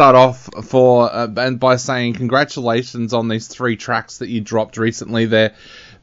[0.00, 4.78] Start off for uh, and by saying congratulations on these three tracks that you dropped
[4.78, 5.26] recently.
[5.26, 5.54] They're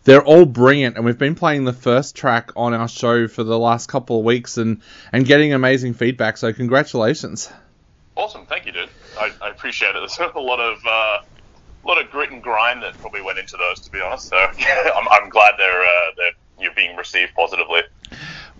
[0.04, 3.58] they're all brilliant, and we've been playing the first track on our show for the
[3.58, 6.38] last couple of weeks and and getting amazing feedback.
[6.38, 7.52] So congratulations.
[8.16, 8.90] Awesome, thank you, dude.
[9.20, 10.08] I, I appreciate it.
[10.16, 11.24] There's a lot of uh,
[11.84, 14.30] a lot of grit and grind that probably went into those, to be honest.
[14.30, 17.82] So I'm, I'm glad they're uh, they're you're being received positively.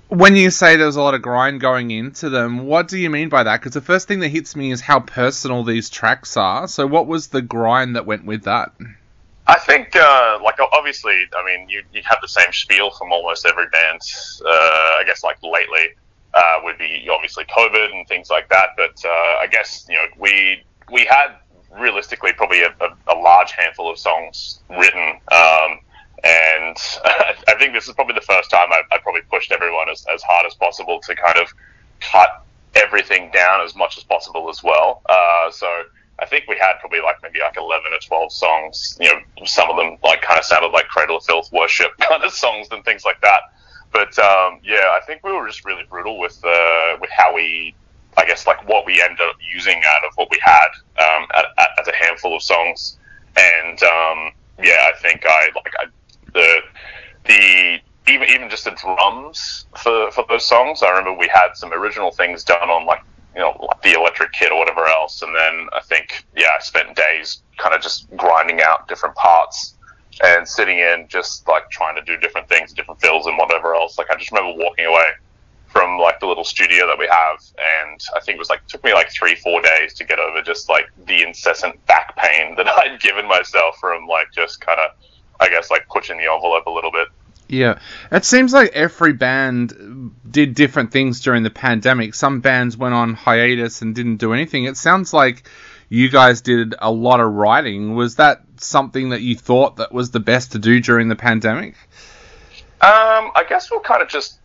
[0.10, 3.28] When you say there's a lot of grind going into them, what do you mean
[3.28, 3.60] by that?
[3.60, 6.68] Because the first thing that hits me is how personal these tracks are.
[6.70, 8.72] So what was the grind that went with that?
[9.48, 13.46] I think, uh, like, obviously, I mean, you, you have the same spiel from almost
[13.46, 14.00] every band,
[14.46, 15.96] uh, I guess, like, lately,
[16.34, 18.70] uh, would be obviously COVID and things like that.
[18.78, 21.36] But uh, I guess, you know, we, we had
[21.78, 25.20] realistically probably a, a, a large handful of songs written.
[25.32, 25.80] Um,
[26.24, 30.06] and I think this is probably the first time I, I probably pushed everyone as,
[30.14, 31.48] as hard as possible to kind of
[32.00, 32.44] cut
[32.76, 35.02] everything down as much as possible as well.
[35.10, 35.68] Uh, so
[36.20, 39.70] I think we had probably like maybe like 11 or 12 songs, you know, some
[39.70, 42.84] of them like kind of sounded like Cradle of Filth worship kind of songs and
[42.84, 43.42] things like that.
[43.94, 47.74] But um, yeah, I think we were just really brutal with uh, with how we,
[48.18, 50.68] I guess, like what we ended up using out of what we had
[51.00, 52.98] um, at, at, as a handful of songs.
[53.38, 55.86] And um, yeah, I think I like I,
[58.22, 60.84] even even just the drums for for those songs.
[60.84, 63.02] I remember we had some original things done on like
[63.34, 66.62] you know like the electric kit or whatever else, and then I think yeah, I
[66.62, 69.76] spent days kind of just grinding out different parts
[70.24, 73.98] and sitting in just like trying to do different things, different fills and whatever else.
[73.98, 75.10] Like I just remember walking away
[75.68, 78.84] from like the little studio that we have, and I think it was like took
[78.84, 82.68] me like three four days to get over just like the incessant back pain that
[82.68, 84.92] I'd given myself from like just kind of
[85.40, 87.08] I guess like pushing the envelope a little bit.
[87.50, 87.80] Yeah,
[88.12, 92.14] it seems like every band did different things during the pandemic.
[92.14, 94.66] Some bands went on hiatus and didn't do anything.
[94.66, 95.48] It sounds like
[95.90, 97.96] you guys did a lot of writing.
[97.96, 101.76] Was that something that you thought that was the best to do during the pandemic?
[102.80, 104.40] Um, I guess we're kind of just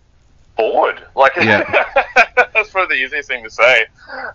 [0.62, 1.02] bored.
[1.16, 1.62] Like, Yeah.
[2.54, 3.86] that's probably the easiest thing to say.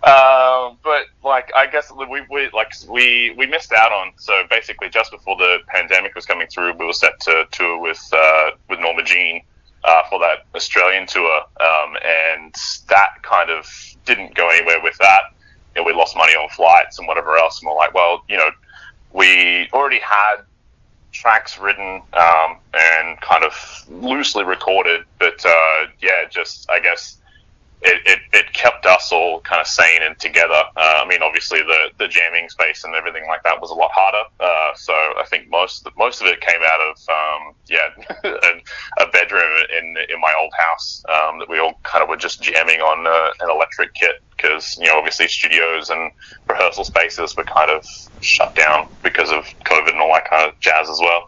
[0.02, 4.12] Um, but like, I guess we, we like we we missed out on.
[4.16, 8.02] So basically, just before the pandemic was coming through, we were set to tour with
[8.12, 9.42] uh, with Norma Jean
[9.84, 12.54] uh, for that Australian tour, um, and
[12.88, 13.66] that kind of
[14.04, 15.22] didn't go anywhere with that.
[15.74, 18.36] You know, we lost money on flights and whatever else, and we're like, well, you
[18.36, 18.50] know,
[19.12, 20.36] we already had
[21.12, 27.18] tracks written um, and kind of loosely recorded, but uh, yeah, just I guess
[27.82, 30.62] it, it, it kept us all kind of sane and together.
[30.76, 33.90] Uh, I mean, obviously the, the jamming space and everything like that was a lot
[33.94, 34.24] harder.
[34.40, 37.88] Uh, so I think most of the, most of it came out of um, yeah
[38.24, 42.16] a, a bedroom in in my old house um, that we all kind of were
[42.16, 46.10] just jamming on uh, an electric kit because you know obviously studios and
[46.48, 47.84] rehearsal spaces were kind of
[48.20, 51.24] shut down because of COVID and all that kind of jazz as well.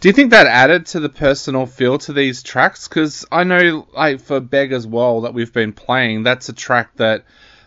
[0.00, 2.88] Do you think that added to the personal feel to these tracks?
[2.88, 7.24] Because I know, like for Beggars Well, that we've been playing, that's a track that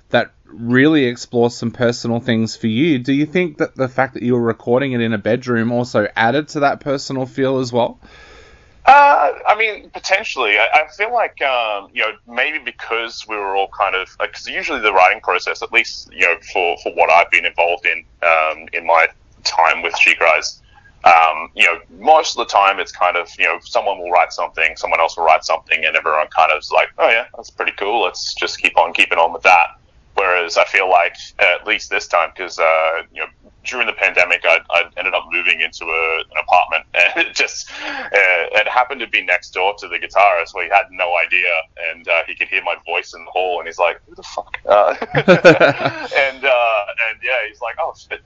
[0.10, 3.00] that really explores some personal things for you.
[3.00, 6.08] Do you think that the fact that you were recording it in a bedroom also
[6.16, 8.00] added to that personal feel as well?
[8.86, 10.58] Uh, I mean, potentially.
[10.58, 14.48] I, I feel like, um, you know, maybe because we were all kind of, because
[14.48, 18.06] usually the writing process, at least, you know, for, for what I've been involved in
[18.24, 19.08] um, in my
[19.44, 20.62] time with She Cries,
[21.08, 24.34] um, you know, most of the time it's kind of, you know, someone will write
[24.34, 27.50] something, someone else will write something, and everyone kind of is like, oh yeah, that's
[27.50, 28.04] pretty cool.
[28.04, 29.80] Let's just keep on keeping on with that.
[30.16, 33.28] Whereas I feel like, at least this time, because, uh, you know,
[33.68, 37.70] during the pandemic, I, I ended up moving into a, an apartment, and it just
[37.72, 41.52] uh, it happened to be next door to the guitarist, where he had no idea,
[41.92, 44.24] and uh, he could hear my voice in the hall, and he's like, "Who the
[44.24, 44.96] fuck?" Uh,
[46.18, 46.37] and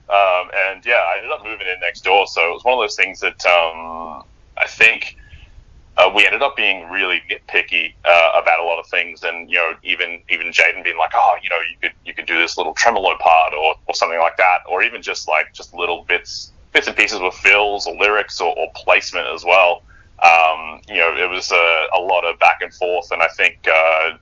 [0.08, 2.74] "Oh um, and yeah, I ended up moving in next door, so it was one
[2.74, 4.24] of those things that um,
[4.58, 5.16] I think
[5.96, 9.56] uh, we ended up being really nitpicky uh, about a lot of things, and you
[9.56, 12.56] know, even even Jaden being like, oh, you know, you could you could do this
[12.56, 16.52] little tremolo part or, or something like that, or even just like just little bits
[16.72, 19.82] bits and pieces with fills or lyrics or, or placement as well.
[20.22, 23.58] Um, you know, it was a, a lot of back and forth, and I think
[23.68, 24.12] uh,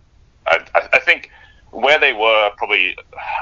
[0.46, 1.30] I, I think
[1.70, 2.96] where they were probably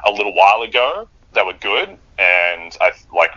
[0.05, 3.33] a little while ago, they were good, and I like,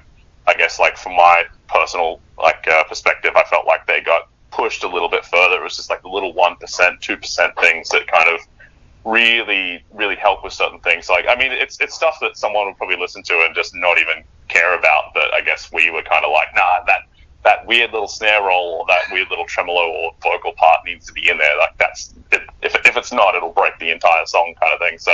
[0.47, 4.83] I guess like from my personal like uh, perspective, I felt like they got pushed
[4.83, 5.57] a little bit further.
[5.57, 8.39] It was just like the little one percent, two percent things that kind of
[9.05, 11.09] really, really help with certain things.
[11.09, 13.97] Like, I mean, it's it's stuff that someone would probably listen to and just not
[13.97, 15.13] even care about.
[15.13, 17.01] But I guess we were kind of like, nah, that
[17.43, 21.13] that weird little snare roll or that weird little tremolo or vocal part needs to
[21.13, 21.57] be in there.
[21.59, 24.97] Like that's it, if if it's not, it'll break the entire song, kind of thing.
[24.97, 25.13] So.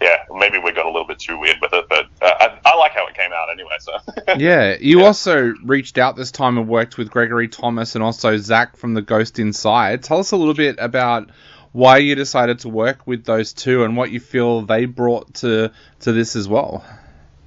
[0.00, 2.76] Yeah, maybe we got a little bit too weird with it, but uh, I, I
[2.76, 3.76] like how it came out anyway.
[3.80, 3.92] So
[4.38, 5.06] yeah, you yeah.
[5.06, 9.02] also reached out this time and worked with Gregory Thomas and also Zach from the
[9.02, 10.02] Ghost Inside.
[10.02, 11.30] Tell us a little bit about
[11.72, 15.70] why you decided to work with those two and what you feel they brought to
[16.00, 16.84] to this as well.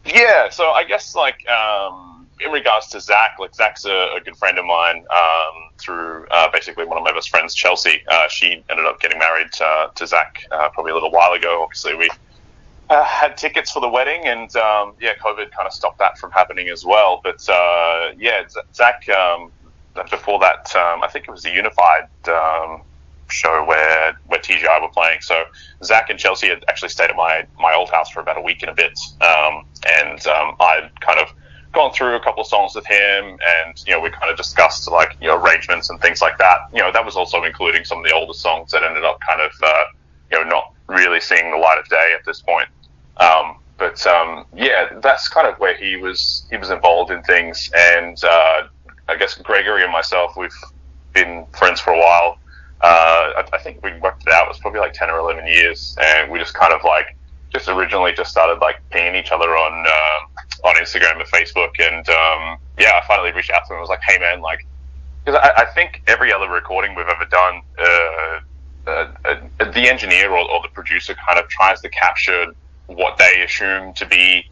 [0.06, 4.36] Yeah, so I guess like um, in regards to Zach, like Zach's a, a good
[4.38, 8.04] friend of mine um, through uh, basically one of my best friends, Chelsea.
[8.08, 11.64] Uh, she ended up getting married uh, to Zach uh, probably a little while ago.
[11.64, 12.10] Obviously, we
[12.94, 16.32] uh, had tickets for the wedding, and um, yeah, COVID kind of stopped that from
[16.32, 17.22] happening as well.
[17.24, 18.44] But uh, yeah,
[18.74, 19.08] Zach.
[19.10, 19.52] Um,
[20.10, 22.82] before that, um, I think it was the Unified um,
[23.30, 25.22] show where where TGI were playing.
[25.22, 25.44] So
[25.84, 28.62] Zach and Chelsea had actually stayed at my my old house for about a week
[28.62, 29.66] and a bit, um,
[30.00, 31.30] and um, I'd kind of
[31.74, 34.90] gone through a couple of songs with him, and you know we kind of discussed
[34.90, 36.60] like you know arrangements and things like that.
[36.74, 39.42] You know that was also including some of the older songs that ended up kind
[39.42, 39.84] of uh,
[40.32, 42.70] you know not really seeing the light of day at this point.
[43.18, 47.70] Um, but um, yeah, that's kind of where he was he was involved in things,
[47.76, 48.64] and uh,
[49.10, 50.56] I guess Gregory and myself we've
[51.14, 52.38] been friends for a while.
[52.82, 54.46] Uh, I, I, think we worked it out.
[54.46, 57.16] It was probably like ten or eleven years, and we just kind of like
[57.52, 62.08] just originally just started like pinging each other on uh, on Instagram and Facebook, and
[62.10, 63.78] um, yeah, I finally reached out to him.
[63.78, 64.66] and was like, hey man, like,
[65.24, 67.62] because I, I, think every other recording we've ever done.
[67.78, 68.40] Uh,
[68.86, 72.54] uh, uh, the engineer or, or, the producer kind of tries to capture
[72.96, 74.46] what they assume to be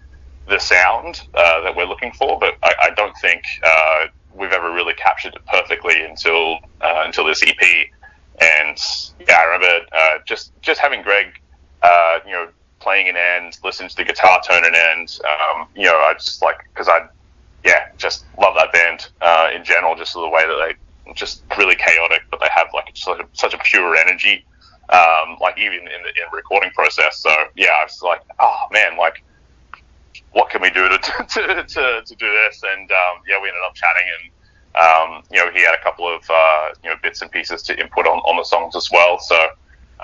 [0.48, 4.72] the sound uh, that we're looking for, but I, I don't think uh, we've ever
[4.72, 7.88] really captured it perfectly until uh, until this EP.
[8.40, 8.78] And
[9.28, 11.28] yeah, I remember uh, just just having Greg,
[11.82, 12.48] uh, you know,
[12.80, 15.20] playing an end, listening to the guitar tone an end.
[15.26, 17.08] Um, you know, I just like because I,
[17.64, 19.96] yeah, just love that band uh, in general.
[19.96, 23.54] Just the way that they just really chaotic, but they have like such a, such
[23.54, 24.46] a pure energy.
[24.90, 27.20] Um, like even in the in recording process.
[27.22, 29.24] So yeah, I was like, oh man, like
[30.32, 32.62] what can we do to to, to, to do this?
[32.64, 34.32] And um, yeah, we ended up chatting and
[34.74, 37.80] um, you know, he had a couple of uh, you know bits and pieces to
[37.80, 39.20] input on, on the songs as well.
[39.20, 39.36] So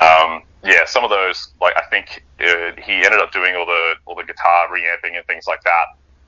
[0.01, 3.93] um, yeah, some of those like I think uh, he ended up doing all the
[4.05, 5.85] all the guitar reamping and things like that.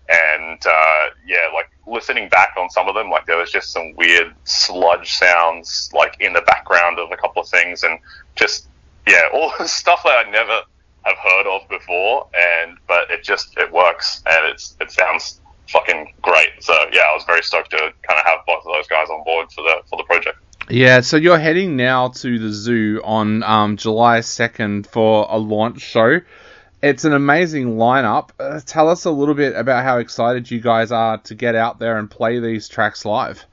[0.09, 3.93] And uh, yeah, like listening back on some of them, like there was just some
[3.95, 7.99] weird sludge sounds like in the background of a couple of things, and
[8.35, 8.67] just
[9.07, 10.61] yeah, all stuff that I never
[11.03, 12.27] have heard of before.
[12.33, 16.49] And but it just it works and it's it sounds fucking great.
[16.61, 19.23] So yeah, I was very stoked to kind of have both of those guys on
[19.23, 20.37] board for the for the project.
[20.69, 25.81] Yeah, so you're heading now to the zoo on um, July 2nd for a launch
[25.81, 26.19] show.
[26.81, 28.29] It's an amazing lineup.
[28.39, 31.79] Uh, tell us a little bit about how excited you guys are to get out
[31.79, 33.43] there and play these tracks live.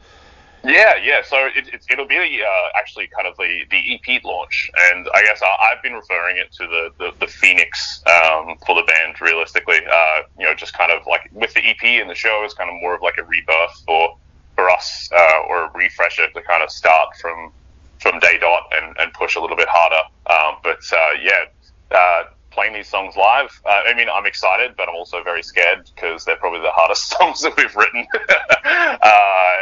[0.64, 1.22] Yeah, yeah.
[1.24, 5.40] So it, will be uh, actually kind of the, the EP launch, and I guess
[5.42, 9.20] I, have been referring it to the the, the Phoenix um, for the band.
[9.20, 12.52] Realistically, uh, you know, just kind of like with the EP and the show is
[12.54, 14.16] kind of more of like a rebirth for
[14.56, 17.52] for us uh, or a refresher to kind of start from
[18.00, 20.02] from day dot and, and push a little bit harder.
[20.26, 22.24] Um, but uh, yeah, uh,
[22.56, 23.60] playing these songs live.
[23.66, 27.10] Uh, I mean, I'm excited, but I'm also very scared because they're probably the hardest
[27.18, 28.06] songs that we've written,
[28.64, 29.52] uh,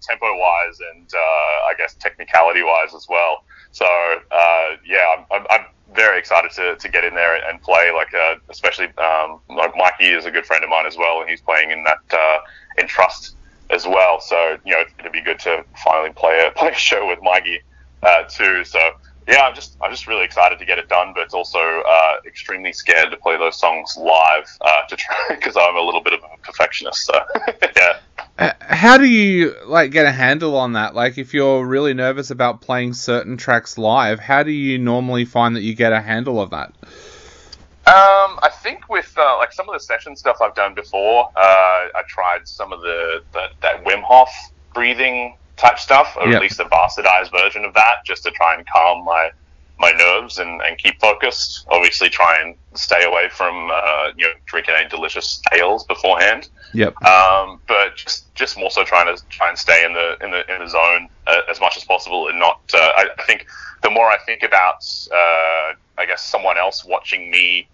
[0.00, 3.44] tempo wise and uh, I guess technicality wise as well.
[3.72, 7.90] So uh, yeah, I'm, I'm, I'm, very excited to, to get in there and play.
[7.90, 11.30] Like uh, especially um, like Mikey is a good friend of mine as well, and
[11.30, 12.38] he's playing in that uh,
[12.76, 13.36] in Trust
[13.70, 14.20] as well.
[14.20, 17.60] So you know, it'd be good to finally play a play a show with Mikey
[18.28, 18.64] too.
[18.64, 18.80] So
[19.26, 22.72] yeah, I'm just I'm just really excited to get it done, but also uh, extremely
[22.72, 26.20] scared to play those songs live uh, to try because I'm a little bit of
[26.20, 27.06] a perfectionist.
[27.06, 27.14] So
[27.76, 27.98] yeah.
[28.38, 30.94] Uh, how do you like get a handle on that?
[30.94, 35.56] Like, if you're really nervous about playing certain tracks live, how do you normally find
[35.56, 36.72] that you get a handle of that?
[37.86, 41.40] Um, I think with uh, like some of the session stuff I've done before, uh,
[41.40, 44.30] I tried some of the, the that Wim Hof
[44.74, 46.36] breathing type stuff, or yep.
[46.36, 49.30] at least a bastardized version of that, just to try and calm my
[49.78, 51.66] my nerves and, and keep focused.
[51.70, 56.48] Obviously, try and stay away from uh, you know drinking any delicious ales beforehand.
[56.72, 57.02] Yep.
[57.02, 60.52] Um, but just just more so trying to try and stay in the in the
[60.52, 62.60] in the zone uh, as much as possible and not.
[62.72, 63.46] Uh, I, I think
[63.82, 67.68] the more I think about, uh, I guess someone else watching me,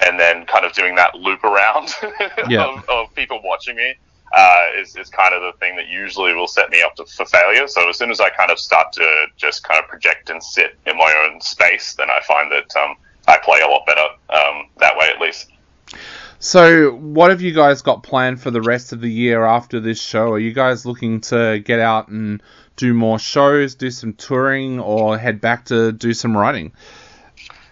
[0.00, 1.94] and then kind of doing that loop around
[2.50, 3.94] of, of people watching me.
[4.32, 7.24] Uh, is, is kind of the thing that usually will set me up to, for
[7.24, 7.66] failure.
[7.68, 10.76] So as soon as I kind of start to just kind of project and sit
[10.84, 12.96] in my own space, then I find that um,
[13.28, 15.48] I play a lot better um, that way, at least.
[16.38, 20.00] So, what have you guys got planned for the rest of the year after this
[20.00, 20.32] show?
[20.32, 22.42] Are you guys looking to get out and
[22.76, 26.72] do more shows, do some touring, or head back to do some writing?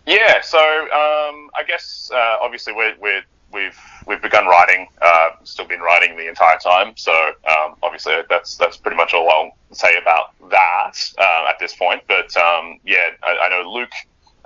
[0.07, 5.67] Yeah, so um, I guess uh, obviously we're, we're, we've we've begun writing, uh, still
[5.67, 6.95] been writing the entire time.
[6.97, 11.75] So um, obviously that's that's pretty much all I'll say about that uh, at this
[11.75, 12.03] point.
[12.09, 13.93] But um, yeah, I, I know Luke.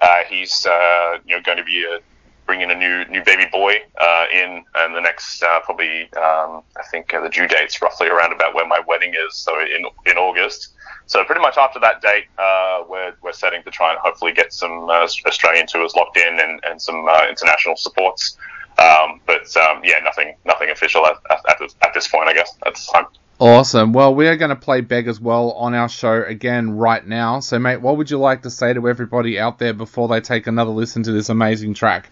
[0.00, 1.98] Uh, he's uh, you know going to be uh
[2.46, 7.10] bringing a new new baby boy uh, in, and the next probably um, I think
[7.10, 10.72] the due date's roughly around about where my wedding is, so in in August.
[11.08, 14.52] So pretty much after that date, uh, we're we're setting to try and hopefully get
[14.52, 18.36] some uh, Australian tours locked in and, and some uh, international supports.
[18.78, 22.34] Um, but um, yeah, nothing nothing official at, at, at, this, at this point, I
[22.34, 22.56] guess.
[22.64, 23.06] At this time.
[23.40, 23.92] Awesome.
[23.92, 27.38] Well, we are going to play Beggars Well on our show again right now.
[27.38, 30.48] So, mate, what would you like to say to everybody out there before they take
[30.48, 32.10] another listen to this amazing track?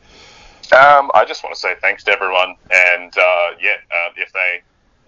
[0.73, 4.63] Um, I just want to say thanks to everyone, and uh, yeah, uh, if they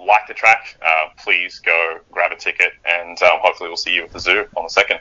[0.05, 4.05] like the track, uh, please go grab a ticket, and um, hopefully we'll see you
[4.05, 5.01] at the zoo on the second.